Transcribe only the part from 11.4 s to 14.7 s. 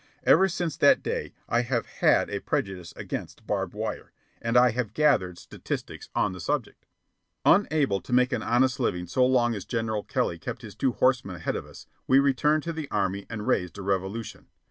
of us, we returned to the Army and raised a revolution.